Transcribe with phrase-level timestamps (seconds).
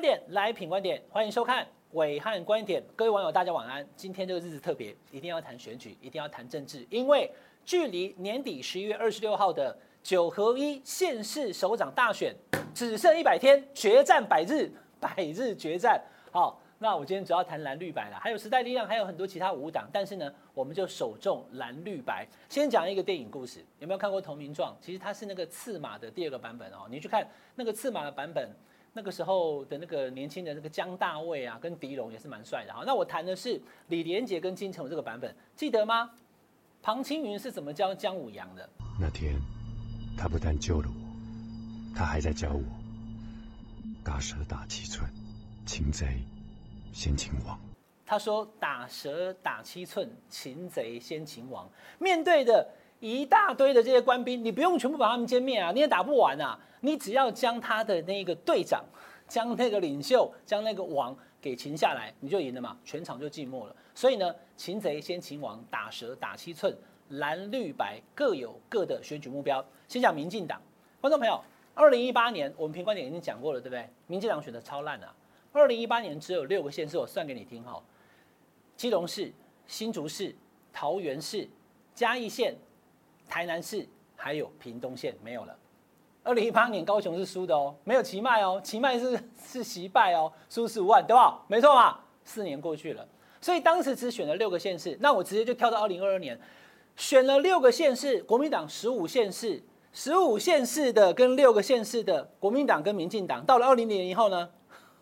[0.00, 2.82] 观点，来品观点，欢迎收看伟汉观点。
[2.96, 3.86] 各位网友，大家晚安。
[3.94, 7.30] 今天这个日子特别，一定要谈选举，一定要谈政治，因为
[7.66, 12.34] 距离年底十一月二十六号的九合一县市首长大选
[12.72, 16.02] 只剩一百天，决战百日，百日决战。
[16.30, 22.26] 好，那我今天主要谈蓝绿白了，还有时代力量，还有很多其他五党，但是呢，我们就首重蓝绿白。
[22.48, 24.72] 先讲一个电影故事，有没有看过《投名状》？
[24.82, 28.48] 其实它是那个刺马的第二个版本哦，你去看那个刺马的版本。
[28.92, 32.82] 那个时候的那个年轻的那个姜大卫啊，跟狄龙也是蛮帅的哈。
[32.84, 36.10] 那我谈的是李连杰跟金城武这个版本，记得吗？
[36.82, 38.68] 庞青云是怎么教姜武阳的？
[38.98, 39.40] 那天，
[40.16, 42.62] 他不但救了我，他还在教我
[44.02, 45.08] 打蛇打七寸，
[45.66, 46.22] 擒贼
[46.92, 47.58] 先擒王。
[48.06, 51.70] 他说打蛇打七寸，擒贼先擒王。
[51.98, 52.68] 面对的
[53.00, 56.58] 一大堆的这些官兵，你不用全部把他们歼灭啊，你也打不完啊。
[56.80, 58.84] 你只要将他的那个队长，
[59.26, 63.76] 将那个领袖，将那个王给擒下来，你就赢了嘛，全场就静默了。
[63.94, 66.76] 所以呢，擒贼先擒王，打蛇打七寸，
[67.08, 69.64] 蓝绿白各有各的选举目标。
[69.88, 70.60] 先讲民进党，
[71.00, 71.42] 观众朋友，
[71.74, 73.88] 二零一八年我们评观点已经讲过了，对不对？
[74.06, 75.14] 民进党选的超烂啊！
[75.52, 77.82] 二零一八年只有六个县市，我算给你听哈：
[78.76, 79.32] 基隆市、
[79.66, 80.34] 新竹市、
[80.72, 81.48] 桃园市、
[81.94, 82.54] 嘉义县、
[83.30, 83.86] 台南市，
[84.16, 85.56] 还有屏东县，没有了。
[86.24, 91.40] 二零一八年高雄是输的哦，没有奇迈哦，奇迈是 是惜败哦，输十五万，对吧？
[91.46, 93.06] 没错嘛，四年过去了，
[93.40, 96.38] 所以当时只选了六个县市，那我直接就跳到二零二二年，
[96.96, 104.50] 选了六个县市，国民党十五县市，十五县市的跟六个县市的国民党跟民进党，到了二零年以后呢，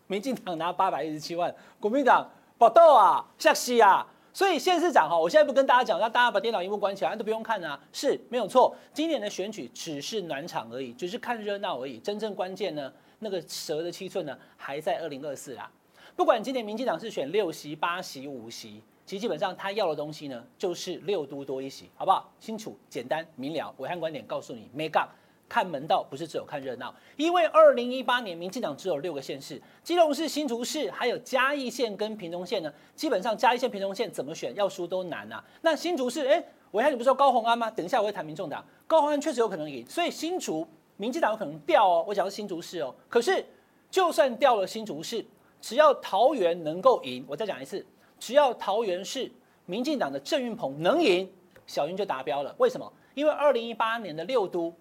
[0.07, 4.07] 民进党拿八百一十七万，国民党爆豆啊，吓死啊！
[4.31, 8.75] 所以县市长哈，我现在不跟大家讲，让大家把电脑萤幕关起来，都不用看啊，是没有错。
[8.93, 11.97] 今年的选举只是暖场而已，只是看热闹而已。
[11.99, 15.69] 真正关键呢，那个蛇的七寸呢，还在二零二四啦。
[16.15, 22.31] 不管今年民进党是选六席、八席、五席，其实基本上他要的东西呢，就是六都多一席，好不好？
[22.39, 23.73] 清楚、简单、明了。
[23.77, 25.07] 暐瀚观点告诉你，没杠。
[25.49, 32.71] 看门道不是只有看热闹，因为二零一八年民进党只有六个县市，基隆市、新竹市，还有嘉义县跟屏东县呢。
[32.95, 35.43] 基本上嘉义县、屏东县怎么选要输都难啊。
[35.61, 36.39] 那新竹市，哎，
[36.71, 37.71] 暐瀚你不是说高宏安吗？
[37.71, 40.67] 等一下我会谈民众党，高宏安确实有可能赢，所以新竹
[40.97, 42.05] 民进党有可能掉哦。
[42.07, 43.43] 我讲是新竹市哦，可是
[43.89, 45.25] 就算掉了新竹市，
[45.59, 47.83] 只要桃园能够赢，我再讲一次，
[48.19, 49.31] 只要桃园市
[49.65, 51.27] 民进党的郑运鹏能赢，
[51.65, 52.53] 小英就达标了。
[52.59, 52.93] 为什么？
[53.15, 54.71] 因为二零一八年的六都。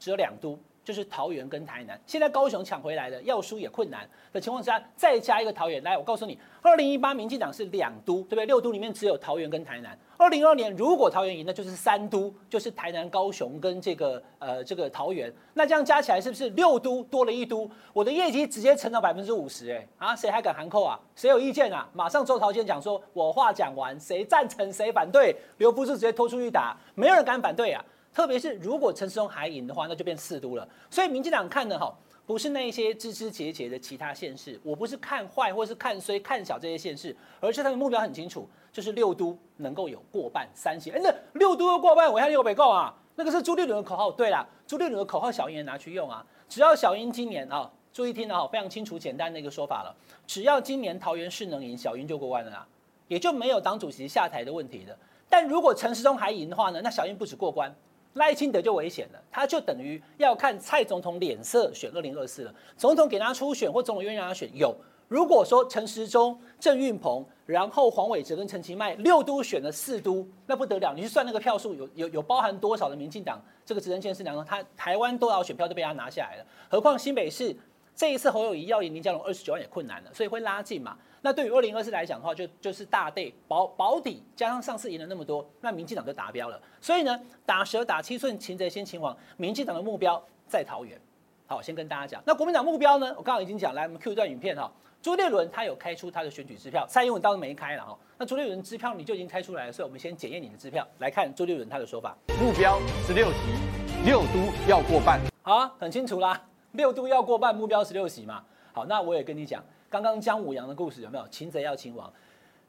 [0.00, 2.00] 只有两都，就是桃园跟台南。
[2.06, 5.80] 现在高雄抢回来了，要输也困难的情况之下，再加一个桃园。
[5.82, 8.46] 来，我告诉你，二零一八民进党是两都，对不对？
[8.46, 9.96] 六都里面只有桃园跟台南。
[10.16, 15.32] 二零二年如果桃园赢，那就是三都，就是台南、高雄跟这个呃这个桃园。
[15.54, 17.70] 那这样加起来是不是六都多了一都？
[17.92, 20.98] 我的业绩直接成长百分之五十，哎啊，谁还敢含扣啊？
[21.14, 21.88] 谁有意见啊？
[21.92, 27.84] 马上周桃间讲说，我话讲完，谁赞成谁反对，留不住直接拖出去打，没有人敢反对啊。
[28.12, 30.68] 特别是如果陈时中还赢的话，那就变四都了。
[30.90, 31.94] 所以民进党看的哈，
[32.26, 40.90] 不是那一些枝枝节节的其他县市，我不是看坏或是看衰看小这些县市，而是他的目标很清楚，就是六都能够有过半三席。
[40.90, 42.94] 哎，那六都过半，我还有北够啊？
[43.14, 44.10] 那个是朱立伦的口号。
[44.10, 46.24] 对了，朱立伦的口号小英也拿去用啊。
[46.48, 49.94] 只要小英今年啊，注意听啊，非常清楚简单的一个说法了。
[50.26, 52.66] 只要今年桃园市能赢，小英就过关了啦，
[53.08, 54.96] 也就没有党主席下台的问题了。
[55.28, 57.72] 但如果陈时中还赢的话呢，那小英不止过关。
[58.14, 62.54] 赖清德就危险了，他就等于要看蔡总统脸色选二零二四了。
[62.76, 64.74] 总统给他初选，或总统愿意让他选，有。
[65.06, 70.94] 如果说陈时中、郑运鹏，然后黄伟哲跟陈其迈六都选了四都，那不得了。
[70.94, 76.46] 你去算那个票数，有有有包含多少的民进党这个执政县市两个，他台湾多少选票都被他拿下来了。
[76.68, 77.56] 何况新北市
[78.00, 80.96] 这一次侯友谊要赢林佳龙二十九万也困难了，所以会拉近嘛。
[81.20, 86.58] 那对于二零二四来讲的话，就就是大队保保底，加上上次赢了那么多，那民进党就达标了。
[86.80, 89.14] 所以呢，打蛇打七寸，擒贼先擒王。
[89.36, 90.18] 民进党的目标
[90.48, 90.98] 在桃园。
[91.46, 92.22] 好，先跟大家讲。
[92.24, 93.14] 那国民党目标呢？
[93.18, 94.72] 我刚刚已经讲，来，我们 Q 一段影片哈。
[95.02, 97.94] 朱立伦他有开出他的选举支票，蔡英文倒是没开了哈。
[98.16, 102.16] 那朱立伦支票你就已经开出来了，所以我们先检验你的支票，来看朱立伦他的说法。
[102.40, 105.20] 目标十六席，六都要过半。
[105.42, 106.40] 好，很清楚啦，
[106.72, 108.44] 六都要过半，目标十六席嘛。
[108.72, 109.62] 好，那我也跟你讲。
[109.88, 111.26] 刚刚姜武阳的故事有没有？
[111.28, 112.12] 擒贼要擒王，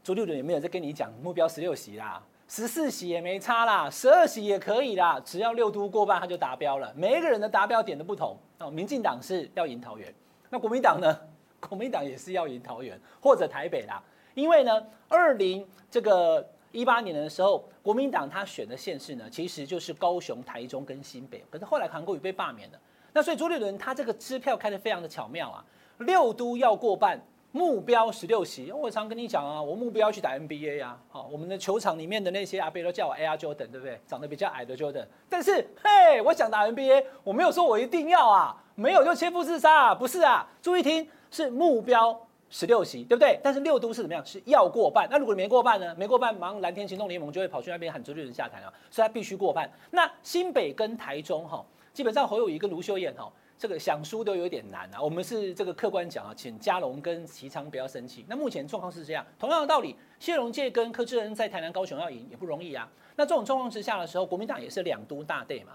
[0.04, 2.22] 朱六伦有没有在跟你讲目标十六席啦？
[2.48, 6.92] 十四席也没差啦，十二席也可以啦，只要六都过半他就达标了。
[6.96, 8.72] 每一个人的达标点都不同哦。
[8.72, 10.14] 民进党是要赢桃园，
[10.50, 11.16] 那国民党呢？
[11.62, 14.02] 国民党也是要赢桃园或者台北啦。
[14.34, 21.44] 因为呢，二零这个一八年的时候，国民党他选的县市呢，其实就是高雄、台中跟新北。
[21.52, 22.80] 可是后来韩国瑜被罢免了，
[23.14, 25.64] 那所以朱立伦他这个支票开得非常的巧妙啊。
[26.00, 27.20] 六都要过半。
[27.54, 30.98] 目标十六席，我常跟你讲啊，我目标要去打 NBA、啊。
[31.10, 34.00] 好，我们的球场里面的那些阿伯都叫我 Air Jordan，对不对？
[34.08, 35.06] 长得比较矮的 Jordan。
[35.28, 40.48] 但是，嘿，我想打 NBA，我没有说我一定要啊，没有就切腹自杀啊，不是啊。
[40.62, 42.18] 注意听，是目标
[42.50, 43.38] 十六席，对不对？
[43.44, 44.26] 但是六都是怎么样？
[44.26, 45.06] 是要过半。
[45.12, 45.94] 那如果你没过半呢？
[45.98, 49.70] 没过半，马上蓝天行动联盟就会跑去那边喊周杰伦下台了，所以他必须过半。
[49.90, 51.62] 那新北跟台中哈，
[51.94, 53.32] 基本上侯友宜跟卢秀燕哈。
[53.58, 55.00] 这个想输都有点难啊！
[55.00, 58.26] 我们是这个客观讲啊，请嘉龙跟齐昌不要生气。
[58.28, 62.90] 那目前状况是这样，同样的道理，谢龙介跟柯志恩在台南、高雄要赢也不容易啊。
[63.16, 65.74] 那这种状况之下的时候，国民党也是两都大队嘛。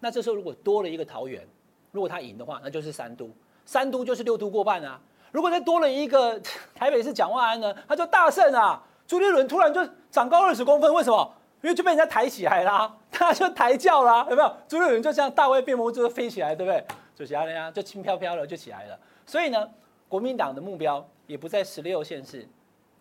[0.00, 1.46] 那这时候如果多了一个桃园，
[1.92, 3.30] 如果他赢的话，那就是三都，
[3.64, 5.00] 三都就是六都过半啊。
[5.30, 6.40] 如果再多了一个
[6.74, 8.82] 台北市蒋万安呢，他就大胜啊！
[9.06, 11.34] 朱立伦突然就长高二十公分，为什么？
[11.62, 14.56] 因为就被人家抬起来啦， 他就抬轿啦，有没有？
[14.68, 16.84] 朱立伦就像大卫变魔术就飞起来，对不对？
[17.14, 18.98] 就起来了呀，就轻飘飘了，就起来了。
[19.26, 19.68] 所以呢，
[20.08, 22.48] 国民党的目标也不在十六县市，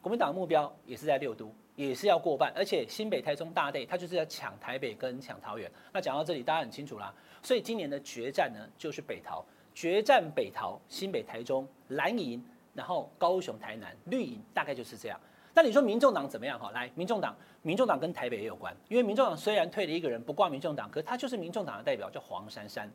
[0.02, 2.52] 国民党的目标也是在六都，也是要过半。
[2.56, 5.72] 而且新北、台中大队，他就是要抢台北跟抢桃园。
[5.94, 7.14] 那讲到这里，大家很清楚啦。
[7.44, 9.46] 所以今年的决战呢，就是北桃
[9.76, 12.44] 决战，北桃新北、台中蓝营，
[12.74, 15.20] 然后高雄、台南绿营，大概就是这样。
[15.58, 16.60] 那你说民众党怎么样？
[16.60, 22.88] 哈，来，民众党，民众党跟台北也有关，因为民众党虽然退了一个人不挂民众党，可他就是民众党的代表，叫黄珊珊。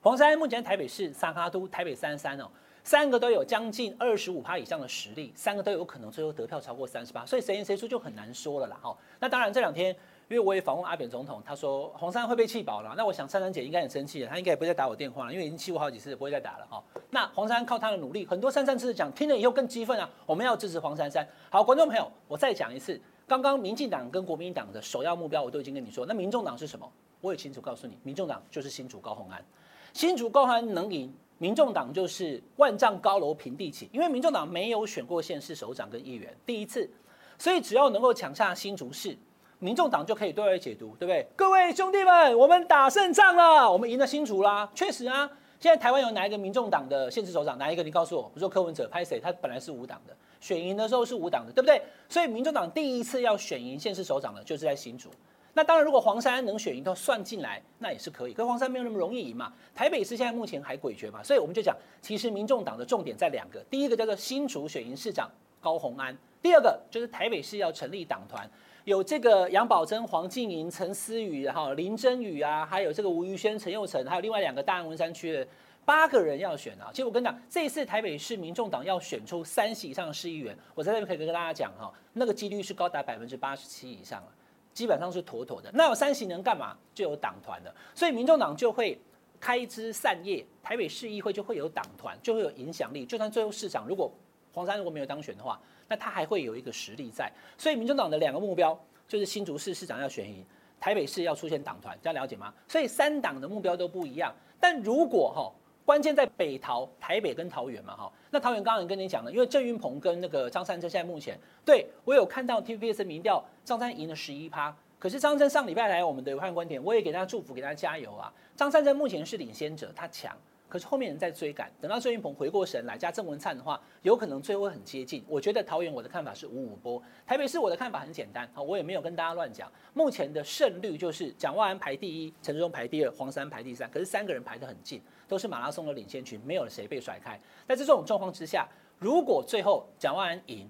[0.00, 2.50] 黄珊珊目前台北市三哈都台北三三哦，
[2.82, 8.98] 三个都有将近二十五趴以上的实力，三个都有可能最后得票超过三十八，所以谁赢谁输就很难说了啦哈。
[9.20, 9.94] 那当然这两天，
[10.28, 12.94] 因为我也访问阿扁总统，他说黄珊珊会被气饱了。
[12.96, 16.82] 那我想珊珊姐应该很生气了，她应该也不会再打我电话了，因为已经气过好几次，不会再打了哈。
[17.10, 21.26] 那黄珊靠她的努力，很多珊珊支持讲听了以后更激愤啊，我们要支持黄珊珊。
[21.48, 26.90] 好，观众朋友，我再讲一次，刚刚民进党跟国民党的首要目标我都已经跟你说，那民众党是什么？
[27.20, 29.44] 我也清楚告诉你，民众党就是新竹高虹安。
[29.92, 36.90] 新竹高虹安能赢，民众党就是万丈高楼平地起，因为民众党没有选过县市首长跟议员，第一次，
[37.38, 39.16] 所以只要能够抢下新竹市，
[39.58, 41.26] 民众党就可以对外解读，对不对？
[41.34, 45.30] 各位兄弟们，我们打胜仗了，我们赢了新竹啦，确实啊。
[45.58, 47.56] 现在台湾有哪一个民众党的县市首长？
[47.56, 47.82] 哪一个？
[47.82, 48.30] 你告诉我。
[48.34, 49.18] 我说柯文哲拍谁？
[49.18, 51.80] 他本来是无党的，选赢的时候是无党的，对不对？
[52.06, 55.08] 所以民众党第一次要选赢县市首长的，就是在新竹。
[55.54, 58.34] 那当然，如果黄山能选赢，都算进来，那也是可以。
[58.34, 59.50] 可黄山没有那么容易赢嘛。
[59.74, 66.14] 台北市现在目前还诡谲嘛，所以我们就讲，其实民众党的重点在两个，第一个叫做新竹选赢市长高虹安，
[66.46, 68.48] 第二个就是台北市要成立党团，
[68.84, 75.44] 有这个杨宝珍、黄静莹、陈思宇，哈林真宇啊，还有这个吴瑜轩、陈佑成，还有另外两个大安文山区的
[75.84, 76.88] 八个人要选啊。
[76.92, 84.28] 其实我跟你讲，这一次台北市民众党要选出三席以上的市议员，我在这边可以跟大家讲哈，那个几率是高达百分之八十七以上了。
[84.72, 85.68] 基本上是妥妥的。
[85.74, 86.76] 那有三席能干嘛？
[86.94, 88.96] 就有党团的，所以民众党就会
[89.40, 93.04] 开枝散叶，台北市议会就会有党团，就会有影响力。
[93.04, 94.08] 就算最后市长如果
[94.54, 97.30] 黄珊如果没有当选的话，那他还会有一个实力在。
[97.58, 98.78] 所以民众党的两个目标
[99.08, 100.44] 就是新竹市市长要选赢，
[100.80, 102.52] 台北市要出现党团，这样了解吗？
[102.68, 104.34] 所以三党的目标都不一样。
[104.60, 105.52] 但如果哈。
[105.86, 120.36] 关键在北桃、台北跟桃园嘛，哈，那桃园刚刚也跟你讲了，因为郑运鹏跟那个张善政现在目前，对我有看到 TVBS 民调，张三赢了十一趴，可是张三上礼拜来我们的武汉观点，我也给他祝福，给他加油啊，张善政目前是领先者，他强。
[120.68, 125.24] 可是后面人在追赶，等到郑运鹏回过神来加郑文灿的话，有可能最后很接近。
[125.28, 129.70] 我觉得桃园我的看法是五五波，台北市我的看法很简单，好，我也没有跟大家乱讲。
[129.94, 137.40] 目前的胜率就是蒋万安排第一，陈志忠排第二，黄珊排第三，可是三个人排得很近，都是马拉松的领先群，没有谁被甩开。
[137.68, 138.68] 在这种状况之下，
[138.98, 140.68] 如果最后蒋万安赢，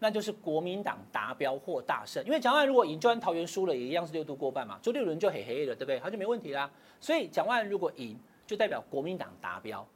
[0.00, 6.00] 那就是国民党达标或大胜，因为蒋万安如果赢，就算桃园输了，也一样是六度过半嘛，就六轮就嘿嘿了，对不对？
[6.00, 6.68] 他就没问题啦。
[7.00, 8.18] 所以蒋万安如果赢。
[8.50, 9.86] 就代表国民党达标，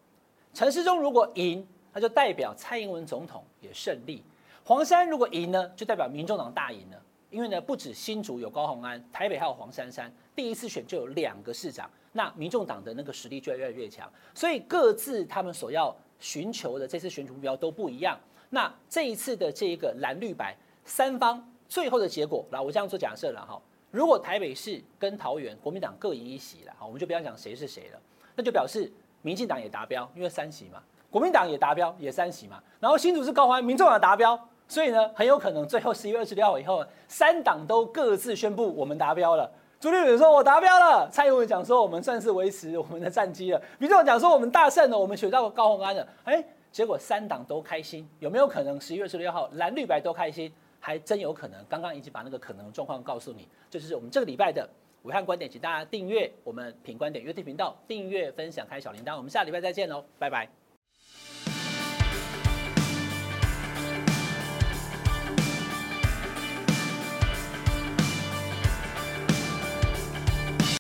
[0.53, 4.23] 陈时中如果赢，那就代表蔡英文总统也胜利。
[4.65, 7.03] 黄山如果赢呢，就代表民众党大赢了。
[7.31, 14.09] 因为呢，不止新竹有高虹安，台北还有黄珊珊，第一次选就有两个市长，那民众党的那个实力就越来越强。
[14.33, 18.17] 所以各自他们所要寻求的这次选举目标都不一样。
[18.51, 23.61] 那这一次的这一个蓝绿白三方最后的结果，来，我这样做假设了哈。
[23.91, 28.01] 如果台北市跟桃园国民党各赢一席了，好，我们就不要讲谁是谁了。
[28.35, 30.79] 那就表示民进党也达标，因为三席嘛；
[31.11, 32.63] 国民党也达标，也三席嘛。
[32.81, 34.39] 然后新竹是高欢，民众党达标，
[34.69, 39.51] 所以呢，很有可能最后十一月二十六号以后，三党都各自宣布我们达标了。
[39.81, 46.07] 朱立伦说我达标了，蔡英文讲说我们算是维持我们的战绩了，民众党讲说我们大胜了，我们选到高虹安了。
[46.25, 50.51] 哎，结果三党都开心，有没有可能十一月十六号蓝绿白都开心？
[50.85, 51.65] 还真有可能。
[51.67, 54.69] 刚刚已经把那个可能状况告诉你，这就是我们这个礼拜的。
[55.03, 59.17] 武汉观点，请大家订阅我们品观点 YouTube 频道，订阅、分享、开小铃铛。
[59.17, 60.64] 我们下礼拜再见喽，拜拜。